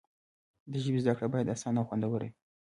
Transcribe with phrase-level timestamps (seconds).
[0.71, 2.29] د ژبې زده کړه باید اسانه او خوندوره وي.